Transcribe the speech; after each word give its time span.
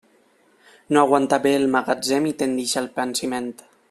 No 0.95 1.01
aguanta 1.01 1.39
bé 1.45 1.53
el 1.59 1.67
magatzem 1.75 2.27
i 2.31 2.35
tendeix 2.43 2.73
al 2.83 2.93
pansiment. 3.01 3.53